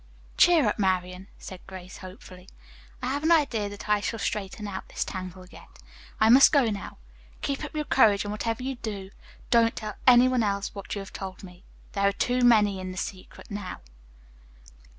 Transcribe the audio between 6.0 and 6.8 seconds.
I must go